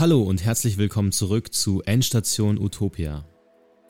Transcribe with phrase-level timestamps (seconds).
[0.00, 3.24] Hallo und herzlich willkommen zurück zu Endstation Utopia.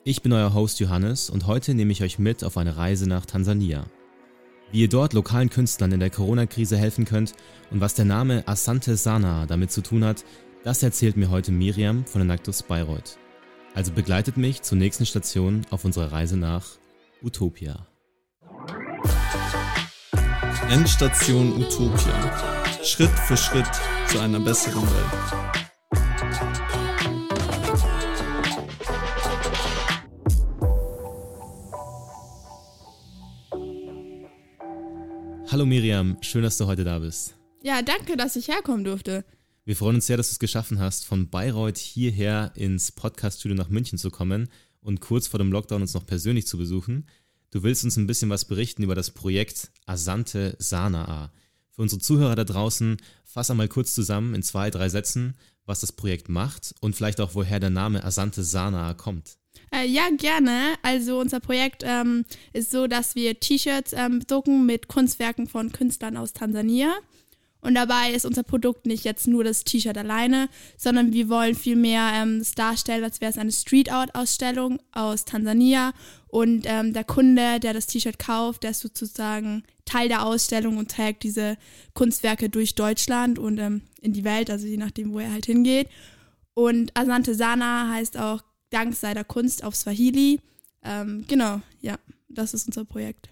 [0.03, 3.27] Ich bin euer Host Johannes und heute nehme ich euch mit auf eine Reise nach
[3.27, 3.85] Tansania.
[4.71, 7.33] Wie ihr dort lokalen Künstlern in der Corona-Krise helfen könnt
[7.69, 10.25] und was der Name Asante Sana damit zu tun hat,
[10.63, 13.19] das erzählt mir heute Miriam von der Nactus Bayreuth.
[13.75, 16.65] Also begleitet mich zur nächsten Station auf unserer Reise nach
[17.21, 17.85] Utopia.
[20.71, 22.63] Endstation Utopia.
[22.83, 23.69] Schritt für Schritt
[24.07, 25.58] zu einer besseren Welt.
[35.59, 37.35] Hallo Miriam, schön, dass du heute da bist.
[37.61, 39.25] Ja, danke, dass ich herkommen durfte.
[39.65, 43.67] Wir freuen uns sehr, dass du es geschaffen hast, von Bayreuth hierher ins Podcaststudio nach
[43.67, 44.47] München zu kommen
[44.79, 47.09] und kurz vor dem Lockdown uns noch persönlich zu besuchen.
[47.51, 51.29] Du willst uns ein bisschen was berichten über das Projekt Asante Sanaa.
[51.71, 55.35] Für unsere Zuhörer da draußen, fass einmal kurz zusammen in zwei, drei Sätzen,
[55.65, 59.38] was das Projekt macht und vielleicht auch, woher der Name Asante Sanaa kommt.
[59.71, 60.75] Äh, ja, gerne.
[60.81, 66.17] Also unser Projekt ähm, ist so, dass wir T-Shirts ähm, drucken mit Kunstwerken von Künstlern
[66.17, 66.93] aus Tansania.
[67.61, 72.09] Und dabei ist unser Produkt nicht jetzt nur das T-Shirt alleine, sondern wir wollen vielmehr
[72.15, 75.91] ähm, es darstellen, als wäre es eine Street-Out-Ausstellung aus Tansania.
[76.29, 80.91] Und ähm, der Kunde, der das T-Shirt kauft, der ist sozusagen Teil der Ausstellung und
[80.91, 81.57] trägt diese
[81.93, 85.89] Kunstwerke durch Deutschland und ähm, in die Welt, also je nachdem, wo er halt hingeht.
[86.53, 90.39] Und Asante Sana heißt auch Dank seiner Kunst auf Swahili.
[90.83, 93.29] Ähm, genau, ja, das ist unser Projekt.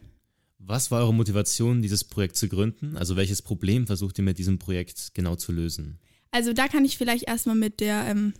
[0.59, 2.97] Was war eure Motivation, dieses Projekt zu gründen?
[2.97, 5.99] Also welches Problem versucht ihr mit diesem Projekt genau zu lösen?
[6.31, 8.33] Also da kann ich vielleicht erstmal mit der ähm,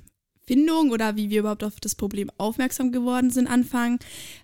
[0.48, 4.00] Findung oder wie wir überhaupt auf das Problem aufmerksam geworden sind anfangen.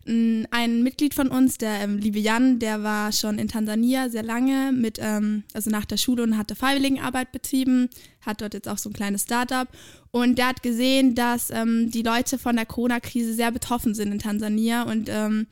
[0.06, 4.74] Ein Mitglied von uns, der ähm, liebe Jan, der war schon in Tansania sehr lange
[4.74, 7.90] mit, ähm, also nach der Schule und hatte Freiwilligenarbeit betrieben,
[8.22, 9.68] hat dort jetzt auch so ein kleines Startup
[10.12, 14.20] und der hat gesehen, dass ähm, die Leute von der Corona-Krise sehr betroffen sind in
[14.20, 15.48] Tansania und ähm,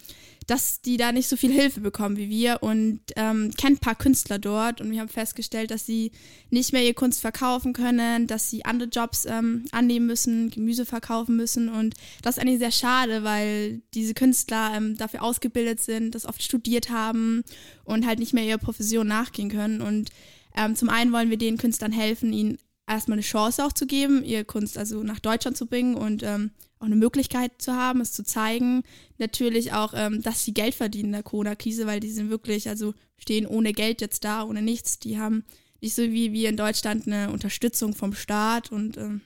[0.52, 2.62] dass die da nicht so viel Hilfe bekommen wie wir.
[2.62, 6.12] Und ähm, kennt ein paar Künstler dort und wir haben festgestellt, dass sie
[6.50, 11.38] nicht mehr ihre Kunst verkaufen können, dass sie andere Jobs ähm, annehmen müssen, Gemüse verkaufen
[11.38, 11.70] müssen.
[11.70, 16.44] Und das ist eigentlich sehr schade, weil diese Künstler ähm, dafür ausgebildet sind, das oft
[16.44, 17.44] studiert haben
[17.86, 19.80] und halt nicht mehr ihrer Profession nachgehen können.
[19.80, 20.10] Und
[20.58, 24.22] ähm, zum einen wollen wir den Künstlern helfen, ihnen erstmal eine Chance auch zu geben,
[24.26, 28.12] ihre Kunst also nach Deutschland zu bringen und ähm, auch eine Möglichkeit zu haben, es
[28.12, 28.84] zu zeigen.
[29.18, 32.94] Natürlich auch, ähm, dass sie Geld verdienen in der Corona-Krise, weil die sind wirklich, also
[33.18, 35.00] stehen ohne Geld jetzt da, ohne nichts.
[35.00, 35.44] Die haben
[35.80, 39.22] nicht so wie wir in Deutschland eine Unterstützung vom Staat und ähm,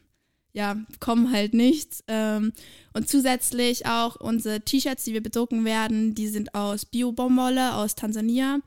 [0.53, 2.03] ja, bekommen halt nichts.
[2.07, 2.53] Ähm,
[2.94, 8.59] und zusätzlich auch unsere T-Shirts, die wir bedrucken werden, die sind aus Bio-Baumwolle aus Tansania.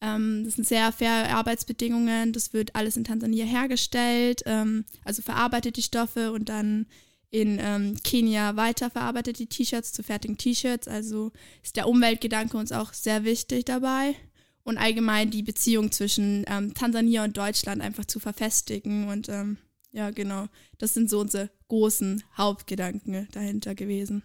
[0.00, 2.32] Ähm, das sind sehr faire Arbeitsbedingungen.
[2.32, 6.86] Das wird alles in Tansania hergestellt, ähm, also verarbeitet die Stoffe und dann
[7.30, 10.88] in ähm, Kenia weiterverarbeitet die T-Shirts zu fertigen T-Shirts.
[10.88, 14.14] Also ist der Umweltgedanke uns auch sehr wichtig dabei.
[14.62, 19.08] Und allgemein die Beziehung zwischen ähm, Tansania und Deutschland einfach zu verfestigen.
[19.08, 19.56] Und ähm,
[19.92, 20.46] ja, genau,
[20.76, 24.22] das sind so unsere großen Hauptgedanken dahinter gewesen.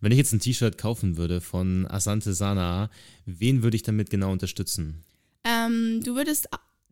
[0.00, 2.90] Wenn ich jetzt ein T-Shirt kaufen würde von Asante Sana,
[3.26, 5.04] wen würde ich damit genau unterstützen?
[5.44, 6.48] Ähm, du würdest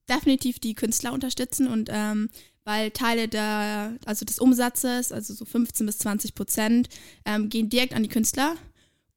[0.09, 2.29] definitiv die Künstler unterstützen und ähm,
[2.65, 6.89] weil Teile der, also des Umsatzes, also so 15 bis 20 Prozent,
[7.25, 8.57] ähm, gehen direkt an die Künstler.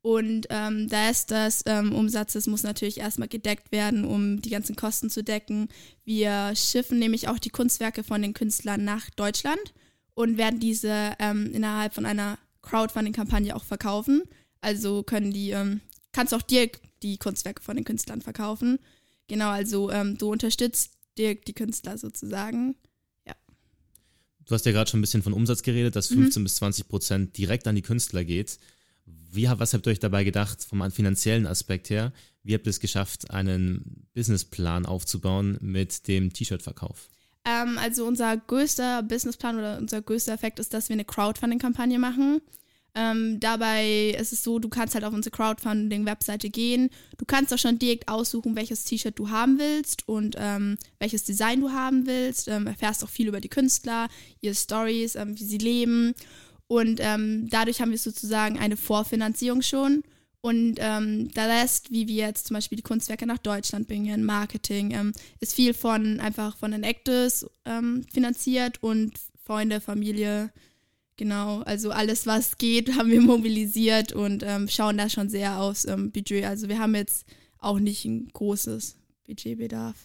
[0.02, 4.76] Und ähm, da ist das ähm, Umsatzes muss natürlich erstmal gedeckt werden, um die ganzen
[4.76, 5.68] Kosten zu decken.
[6.04, 9.74] Wir schiffen nämlich auch die Kunstwerke von den Künstlern nach Deutschland
[10.14, 14.22] und werden diese ähm, innerhalb von einer Crowdfunding-Kampagne auch verkaufen.
[14.62, 18.78] Also können die, ähm, kannst auch direkt die Kunstwerke von den Künstlern verkaufen.
[19.28, 22.76] Genau, also ähm, du unterstützt direkt die Künstler sozusagen.
[24.46, 26.44] Du hast ja gerade schon ein bisschen von Umsatz geredet, dass 15 mhm.
[26.44, 28.58] bis 20 Prozent direkt an die Künstler geht.
[29.06, 32.14] Wie, was habt ihr euch dabei gedacht, vom finanziellen Aspekt her?
[32.44, 37.10] Wie habt ihr es geschafft, einen Businessplan aufzubauen mit dem T-Shirt-Verkauf?
[37.44, 42.42] Ähm, also unser größter Businessplan oder unser größter Effekt ist, dass wir eine Crowdfunding-Kampagne machen.
[42.98, 46.90] Ähm, dabei ist es so, du kannst halt auf unsere Crowdfunding-Webseite gehen.
[47.18, 51.60] Du kannst auch schon direkt aussuchen, welches T-Shirt du haben willst und ähm, welches Design
[51.60, 52.48] du haben willst.
[52.48, 54.08] Ähm, erfährst auch viel über die Künstler,
[54.40, 56.14] ihre Stories, ähm, wie sie leben.
[56.68, 60.04] Und ähm, dadurch haben wir sozusagen eine Vorfinanzierung schon.
[60.40, 64.92] Und ähm, der Rest, wie wir jetzt zum Beispiel die Kunstwerke nach Deutschland bringen, Marketing,
[64.92, 69.14] ähm, ist viel von einfach von den Actors ähm, finanziert und
[69.44, 70.52] Freunde, Familie,
[71.18, 75.86] Genau, also alles, was geht, haben wir mobilisiert und ähm, schauen da schon sehr aufs
[75.86, 76.46] ähm, Budget.
[76.46, 77.26] Also wir haben jetzt
[77.60, 79.96] auch nicht ein großes Budgetbedarf.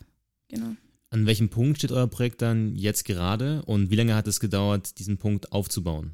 [0.48, 0.76] Genau.
[1.10, 4.98] An welchem Punkt steht euer Projekt dann jetzt gerade und wie lange hat es gedauert,
[4.98, 6.12] diesen Punkt aufzubauen?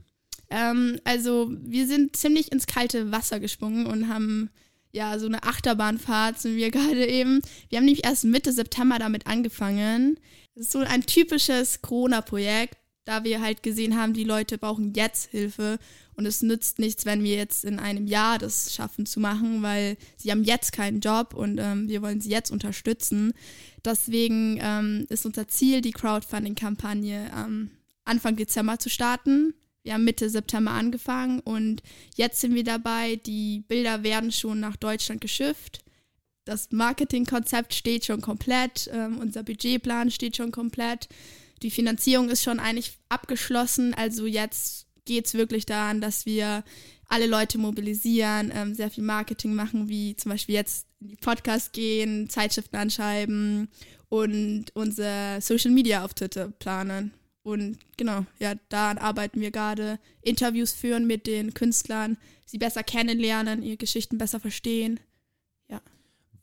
[0.48, 4.50] Ähm, also wir sind ziemlich ins kalte Wasser gesprungen und haben
[4.92, 7.42] ja so eine Achterbahnfahrt sind wir gerade eben.
[7.68, 10.18] Wir haben nämlich erst Mitte September damit angefangen.
[10.54, 15.30] Das ist so ein typisches Corona-Projekt, da wir halt gesehen haben, die Leute brauchen jetzt
[15.30, 15.78] Hilfe
[16.16, 19.96] und es nützt nichts, wenn wir jetzt in einem Jahr das schaffen zu machen, weil
[20.16, 23.32] sie haben jetzt keinen Job und ähm, wir wollen sie jetzt unterstützen.
[23.84, 27.70] Deswegen ähm, ist unser Ziel, die Crowdfunding-Kampagne ähm,
[28.04, 29.54] Anfang Dezember zu starten.
[29.84, 31.82] Wir haben Mitte September angefangen und
[32.16, 33.16] jetzt sind wir dabei.
[33.24, 35.84] Die Bilder werden schon nach Deutschland geschifft.
[36.44, 38.90] Das Marketingkonzept steht schon komplett.
[38.92, 41.08] Ähm, unser Budgetplan steht schon komplett.
[41.62, 43.94] Die Finanzierung ist schon eigentlich abgeschlossen.
[43.94, 46.64] Also jetzt geht es wirklich daran, dass wir
[47.08, 51.72] alle Leute mobilisieren, ähm, sehr viel Marketing machen, wie zum Beispiel jetzt in die Podcast
[51.72, 53.68] gehen, Zeitschriften anschreiben
[54.08, 57.12] und unsere Social Media Auftritte planen.
[57.42, 60.00] Und genau, ja, daran arbeiten wir gerade.
[60.20, 64.98] Interviews führen mit den Künstlern, sie besser kennenlernen, ihre Geschichten besser verstehen.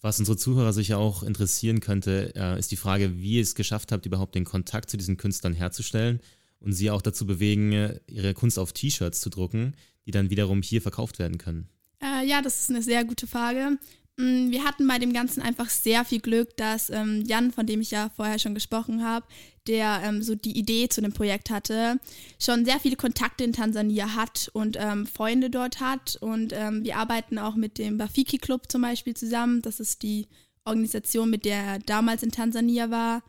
[0.04, 3.94] Was unsere Zuhörer sich auch interessieren könnte, äh, ist die Frage, wie ihr es geschafft
[3.94, 6.20] habt, überhaupt den Kontakt zu diesen Künstlern herzustellen
[6.60, 7.72] und sie auch dazu bewegen,
[8.08, 11.70] ihre Kunst auf T-Shirts zu drucken, die dann wiederum hier verkauft werden können.
[12.02, 13.78] Äh, ja, das ist eine sehr gute Frage.
[14.18, 17.82] Mm, wir hatten bei dem Ganzen einfach sehr viel Glück, dass ähm, Jan, von dem
[17.82, 19.26] ich ja vorher schon gesprochen habe,
[19.68, 22.00] der ähm, so die Idee zu dem Projekt hatte,
[22.40, 26.18] schon sehr viele Kontakte in Tansania hat und ähm, Freunde dort hat.
[26.22, 29.62] Und ähm, wir arbeiten auch mit dem Bafiki Club zum Beispiel zusammen.
[29.64, 30.28] Das ist die
[30.66, 33.24] Organisation, mit der er damals in Tansania war.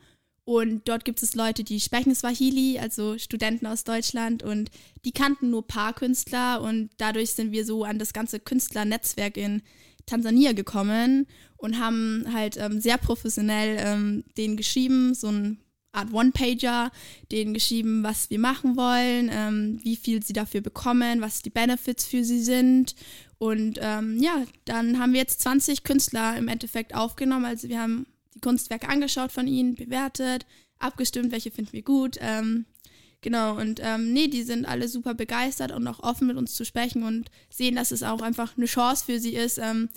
[0.47, 4.43] Und dort gibt es Leute, die sprechen Swahili, also Studenten aus Deutschland.
[4.43, 4.71] Und
[5.07, 6.61] die kannten nur paar Künstler.
[6.61, 9.63] Und dadurch sind wir so an das ganze Künstlernetzwerk in
[10.07, 15.59] Tansania gekommen und haben halt ähm, sehr professionell ähm, denen geschrieben, so ein
[15.95, 16.91] Art One-Pager,
[17.31, 22.05] denen geschrieben, was wir machen wollen, ähm, wie viel sie dafür bekommen, was die Benefits
[22.05, 22.95] für sie sind.
[23.39, 27.45] Und ähm, ja, dann haben wir jetzt 20 Künstler im Endeffekt aufgenommen.
[27.45, 30.47] Also wir haben die Kunstwerke angeschaut von ihnen, bewertet,
[30.79, 32.17] abgestimmt, welche finden wir gut.
[32.21, 32.67] Ähm,
[33.25, 36.67] Genau, und ähm, nee, die sind alle super begeistert und auch offen mit uns zu
[36.67, 39.89] sprechen und sehen, dass es auch einfach eine Chance für sie ist, ähm,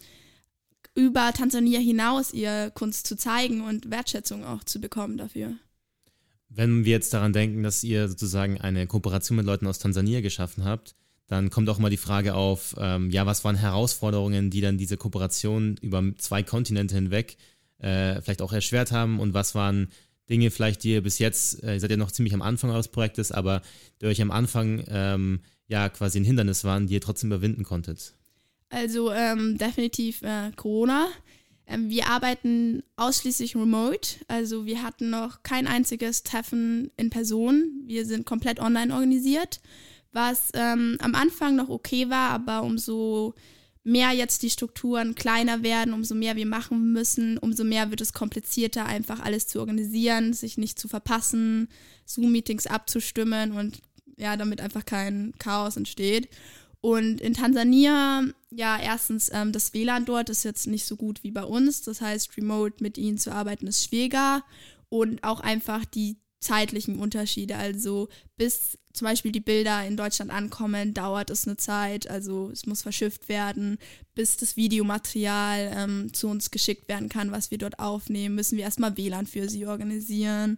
[0.96, 5.56] über Tansania hinaus ihre Kunst zu zeigen und Wertschätzung auch zu bekommen dafür.
[6.48, 10.64] Wenn wir jetzt daran denken, dass ihr sozusagen eine Kooperation mit Leuten aus Tansania geschaffen
[10.64, 10.96] habt,
[11.28, 14.96] dann kommt auch mal die Frage auf, ähm, ja, was waren Herausforderungen, die dann diese
[14.96, 17.36] Kooperation über zwei Kontinente hinweg
[17.80, 19.90] äh, vielleicht auch erschwert haben und was waren
[20.30, 22.90] Dinge vielleicht, die ihr bis jetzt, äh, ihr seid ja noch ziemlich am Anfang eures
[22.90, 23.62] Projektes, aber
[24.02, 28.14] die euch am Anfang ähm, ja quasi ein Hindernis waren, die ihr trotzdem überwinden konntet?
[28.70, 31.08] Also ähm, definitiv äh, Corona.
[31.66, 34.18] Ähm, wir arbeiten ausschließlich remote.
[34.28, 37.84] Also wir hatten noch kein einziges Treffen in Person.
[37.86, 39.62] Wir sind komplett online organisiert,
[40.12, 43.36] was ähm, am Anfang noch okay war, aber umso
[43.88, 48.12] mehr jetzt die Strukturen kleiner werden, umso mehr wir machen müssen, umso mehr wird es
[48.12, 51.70] komplizierter, einfach alles zu organisieren, sich nicht zu verpassen,
[52.06, 53.80] Zoom-Meetings abzustimmen und
[54.18, 56.28] ja, damit einfach kein Chaos entsteht.
[56.82, 61.32] Und in Tansania, ja, erstens, ähm, das WLAN dort ist jetzt nicht so gut wie
[61.32, 61.82] bei uns.
[61.82, 64.44] Das heißt, remote mit ihnen zu arbeiten ist schwieriger.
[64.90, 67.56] Und auch einfach die zeitlichen Unterschiede.
[67.56, 72.10] Also bis zum Beispiel die Bilder in Deutschland ankommen, dauert es eine Zeit.
[72.10, 73.78] Also es muss verschifft werden,
[74.16, 78.64] bis das Videomaterial ähm, zu uns geschickt werden kann, was wir dort aufnehmen, müssen wir
[78.64, 80.58] erstmal WLAN für sie organisieren.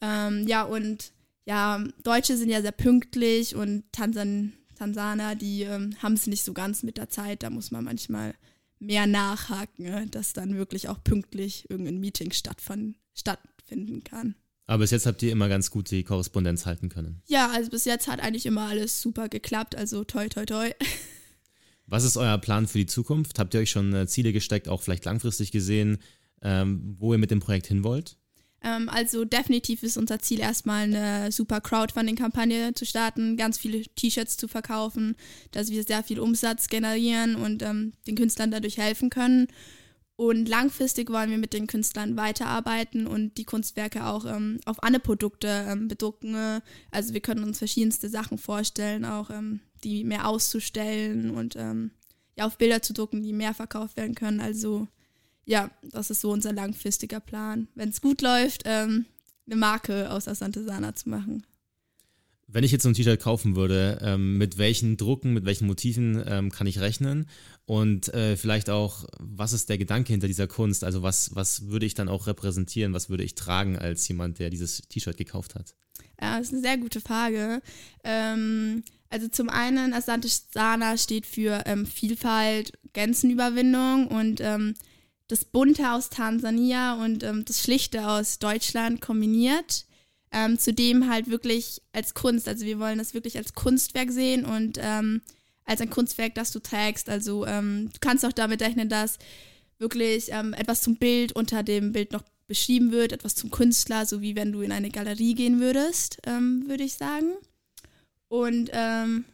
[0.00, 1.12] Ähm, ja, und
[1.46, 6.52] ja, Deutsche sind ja sehr pünktlich und Tansan Tansaner, die ähm, haben es nicht so
[6.52, 7.42] ganz mit der Zeit.
[7.42, 8.34] Da muss man manchmal
[8.78, 14.36] mehr nachhaken, ne, dass dann wirklich auch pünktlich irgendein Meeting stattfinden kann.
[14.66, 17.22] Aber bis jetzt habt ihr immer ganz gut die Korrespondenz halten können.
[17.26, 20.70] Ja, also bis jetzt hat eigentlich immer alles super geklappt, also toi toi toi.
[21.86, 23.38] Was ist euer Plan für die Zukunft?
[23.38, 25.98] Habt ihr euch schon äh, Ziele gesteckt, auch vielleicht langfristig gesehen,
[26.42, 28.16] ähm, wo ihr mit dem Projekt hin wollt?
[28.62, 34.36] Ähm, also definitiv ist unser Ziel erstmal eine super Crowdfunding-Kampagne zu starten, ganz viele T-Shirts
[34.36, 35.14] zu verkaufen,
[35.52, 39.46] dass wir sehr viel Umsatz generieren und ähm, den Künstlern dadurch helfen können.
[40.16, 45.02] Und langfristig wollen wir mit den Künstlern weiterarbeiten und die Kunstwerke auch ähm, auf andere
[45.02, 46.62] Produkte ähm, bedrucken.
[46.90, 51.90] Also wir können uns verschiedenste Sachen vorstellen, auch ähm, die mehr auszustellen und ähm,
[52.36, 54.40] ja auf Bilder zu drucken, die mehr verkauft werden können.
[54.40, 54.88] Also
[55.44, 57.68] ja, das ist so unser langfristiger Plan.
[57.74, 59.06] Wenn es gut läuft, ähm,
[59.46, 61.46] eine Marke aus Asante Sana zu machen.
[62.48, 66.22] Wenn ich jetzt so ein T-Shirt kaufen würde, ähm, mit welchen Drucken, mit welchen Motiven
[66.26, 67.28] ähm, kann ich rechnen?
[67.64, 70.84] Und äh, vielleicht auch, was ist der Gedanke hinter dieser Kunst?
[70.84, 72.92] Also was, was würde ich dann auch repräsentieren?
[72.92, 75.74] Was würde ich tragen als jemand, der dieses T-Shirt gekauft hat?
[76.20, 77.60] Ja, das ist eine sehr gute Frage.
[78.04, 84.74] Ähm, also zum einen, Asante Sana steht für ähm, Vielfalt, Grenzenüberwindung und ähm,
[85.28, 89.85] das Bunte aus Tansania und ähm, das Schlichte aus Deutschland kombiniert.
[90.36, 92.46] Ähm, zudem halt wirklich als Kunst.
[92.46, 95.22] Also wir wollen das wirklich als Kunstwerk sehen und ähm,
[95.64, 97.08] als ein Kunstwerk, das du trägst.
[97.08, 99.18] Also ähm, du kannst auch damit rechnen, dass
[99.78, 104.20] wirklich ähm, etwas zum Bild unter dem Bild noch beschrieben wird, etwas zum Künstler, so
[104.20, 107.32] wie wenn du in eine Galerie gehen würdest, ähm, würde ich sagen.
[108.28, 109.24] Und ähm,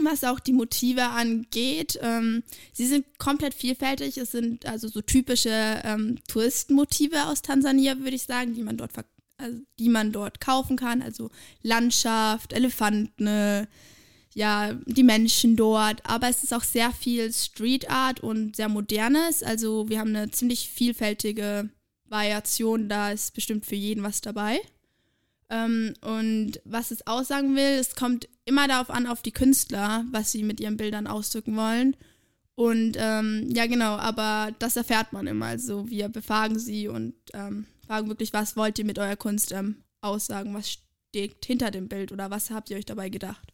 [0.00, 2.42] was auch die Motive angeht, ähm,
[2.72, 4.18] sie sind komplett vielfältig.
[4.18, 8.92] Es sind also so typische ähm, Touristenmotive aus Tansania, würde ich sagen, die man dort
[9.44, 11.02] also, die man dort kaufen kann.
[11.02, 11.30] Also
[11.62, 13.66] Landschaft, Elefanten,
[14.34, 16.04] ja, die Menschen dort.
[16.04, 19.42] Aber es ist auch sehr viel Street Art und sehr modernes.
[19.42, 21.70] Also wir haben eine ziemlich vielfältige
[22.06, 22.88] Variation.
[22.88, 24.60] Da ist bestimmt für jeden was dabei.
[25.50, 30.32] Ähm, und was es aussagen will, es kommt immer darauf an, auf die Künstler, was
[30.32, 31.96] sie mit ihren Bildern ausdrücken wollen.
[32.56, 35.46] Und ähm, ja, genau, aber das erfährt man immer.
[35.46, 39.76] Also wir befragen sie und ähm, fragen wirklich, was wollt ihr mit eurer Kunst ähm,
[40.00, 40.54] aussagen?
[40.54, 43.52] Was steht hinter dem Bild oder was habt ihr euch dabei gedacht?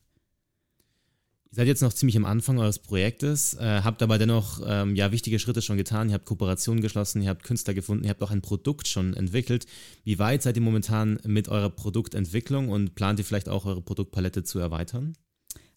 [1.52, 5.10] Ihr seid jetzt noch ziemlich am Anfang eures Projektes, äh, habt aber dennoch ähm, ja
[5.10, 6.08] wichtige Schritte schon getan.
[6.08, 9.66] Ihr habt Kooperationen geschlossen, ihr habt Künstler gefunden, ihr habt auch ein Produkt schon entwickelt.
[10.04, 14.44] Wie weit seid ihr momentan mit eurer Produktentwicklung und plant ihr vielleicht auch eure Produktpalette
[14.44, 15.16] zu erweitern?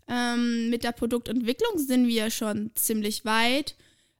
[0.07, 3.75] Ähm, mit der Produktentwicklung sind wir schon ziemlich weit.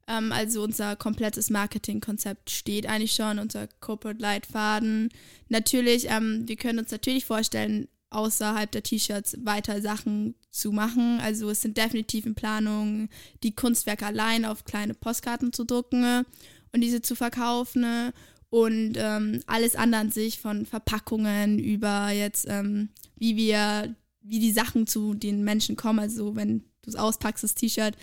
[0.08, 5.10] Ähm, also unser komplettes Marketingkonzept steht eigentlich schon, unser Corporate Leitfaden.
[5.50, 11.20] Natürlich, ähm, wir können uns natürlich vorstellen, außerhalb der T-Shirts weiter Sachen zu machen.
[11.20, 13.10] Also es sind definitiv in Planung,
[13.42, 16.24] die Kunstwerke allein auf kleine Postkarten zu drucken
[16.72, 18.12] und diese zu verkaufen.
[18.50, 24.52] Und ähm, alles andere an sich, von Verpackungen über jetzt, ähm, wie wir, wie die
[24.52, 25.98] Sachen zu den Menschen kommen.
[25.98, 27.96] Also wenn du es auspackst, das T-Shirt,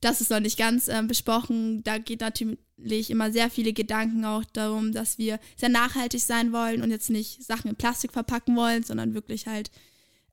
[0.00, 1.82] das ist noch nicht ganz äh, besprochen.
[1.84, 6.82] Da geht natürlich immer sehr viele Gedanken auch darum, dass wir sehr nachhaltig sein wollen
[6.82, 9.70] und jetzt nicht Sachen in Plastik verpacken wollen, sondern wirklich halt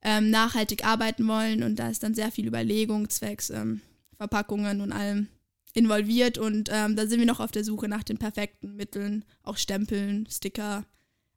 [0.02, 1.62] ähm, nachhaltig arbeiten wollen.
[1.62, 3.80] Und da ist dann sehr viel Überlegung zwecks ähm,
[4.16, 5.28] Verpackungen und allem
[5.74, 6.38] involviert.
[6.38, 10.26] Und ähm, da sind wir noch auf der Suche nach den perfekten Mitteln, auch Stempeln,
[10.30, 10.84] Sticker,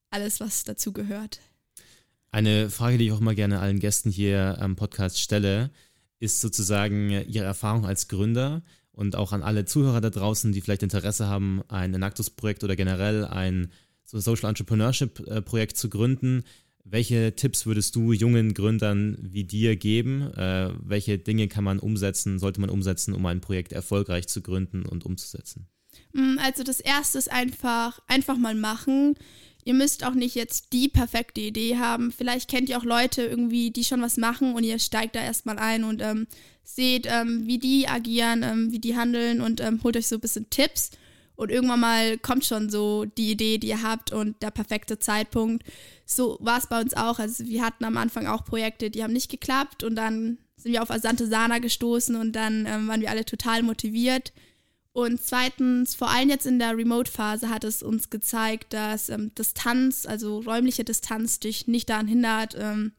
[0.10, 1.40] alles, was dazu gehört.
[2.32, 5.72] Eine Frage, die ich auch mal gerne allen Gästen hier am Podcast stelle
[6.26, 10.84] ist sozusagen Ihre Erfahrung als Gründer und auch an alle Zuhörer da draußen, die vielleicht
[10.84, 13.72] Interesse haben, ein Enactus-Projekt oder generell ein
[14.04, 16.44] Social Entrepreneurship-Projekt äh, zu gründen.
[16.84, 20.32] Welche Tipps würdest du jungen Gründern wie dir geben?
[20.36, 24.86] Äh, welche Dinge kann man umsetzen, sollte man umsetzen, um ein Projekt erfolgreich zu gründen
[24.86, 25.68] und umzusetzen?
[26.14, 29.16] Mm, also das erste ist einfach, einfach mal machen.
[29.68, 32.12] Ihr müsst auch nicht jetzt die perfekte Idee haben.
[32.12, 35.58] Vielleicht kennt ihr auch Leute irgendwie, die schon was machen und ihr steigt da erstmal
[35.58, 36.28] ein und ähm,
[36.64, 40.22] seht, ähm, wie die agieren, ähm, wie die handeln und ähm, holt euch so ein
[40.22, 40.92] bisschen Tipps.
[41.36, 45.64] Und irgendwann mal kommt schon so die Idee, die ihr habt und der perfekte Zeitpunkt.
[46.06, 47.18] So war es bei uns auch.
[47.18, 50.84] Also wir hatten am Anfang auch Projekte, die haben nicht geklappt und dann sind wir
[50.84, 54.32] auf Asante Sana gestoßen und dann ähm, waren wir alle total motiviert
[54.96, 60.06] und zweitens, vor allem jetzt in der Remote-Phase hat es uns gezeigt, dass ähm, Distanz,
[60.06, 62.94] also räumliche Distanz, dich nicht daran hindert, ähm,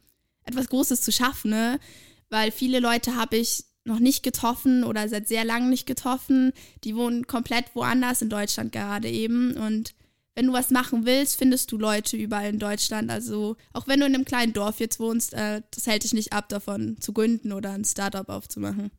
[0.45, 1.53] etwas Großes zu schaffen.
[1.53, 1.81] Ne?
[2.29, 6.53] Weil viele Leute habe ich noch nicht getroffen oder seit sehr langem nicht getroffen.
[6.85, 9.53] Die wohnen komplett woanders in Deutschland gerade eben.
[9.57, 9.95] Und
[10.35, 13.11] wenn du was machen willst, findest du Leute überall in Deutschland.
[13.11, 16.35] Also auch wenn du in einem kleinen Dorf jetzt wohnst, äh, das hält dich nicht
[16.35, 18.91] ab, davon zu gründen oder ein Startup aufzumachen.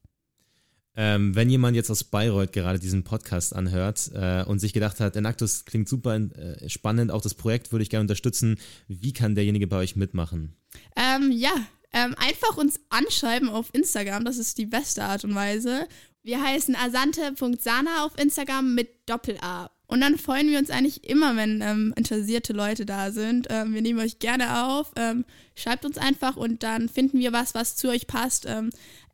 [0.99, 5.15] Ähm, wenn jemand jetzt aus Bayreuth gerade diesen Podcast anhört äh, und sich gedacht hat,
[5.15, 9.67] Enactus klingt super äh, spannend, auch das Projekt würde ich gerne unterstützen, wie kann derjenige
[9.67, 10.55] bei euch mitmachen?
[10.95, 11.53] Ähm, ja,
[11.93, 15.87] ähm, einfach uns anschreiben auf Instagram, das ist die beste Art und Weise.
[16.23, 19.69] Wir heißen asante.sana auf Instagram mit Doppel-A.
[19.89, 23.47] Und dann freuen wir uns eigentlich immer, wenn ähm, interessierte Leute da sind.
[23.49, 24.91] Ähm, wir nehmen euch gerne auf.
[24.97, 25.23] Ähm,
[25.55, 28.45] schreibt uns einfach und dann finden wir was, was zu euch passt.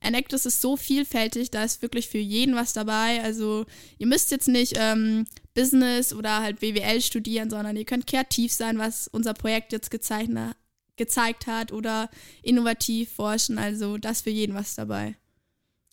[0.03, 3.21] Enactus ist so vielfältig, da ist wirklich für jeden was dabei.
[3.23, 3.65] Also
[3.97, 8.77] ihr müsst jetzt nicht ähm, Business oder halt BWL studieren, sondern ihr könnt kreativ sein,
[8.77, 10.55] was unser Projekt jetzt gezeichnet,
[10.95, 12.09] gezeigt hat oder
[12.41, 13.57] innovativ forschen.
[13.57, 15.15] Also das für jeden was dabei.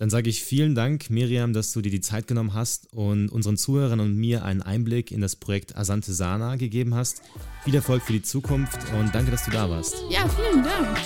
[0.00, 3.58] Dann sage ich vielen Dank, Miriam, dass du dir die Zeit genommen hast und unseren
[3.58, 7.20] Zuhörern und mir einen Einblick in das Projekt Asante Sana gegeben hast.
[7.64, 10.02] Viel Erfolg für die Zukunft und danke, dass du da warst.
[10.08, 10.96] Ja, vielen Dank.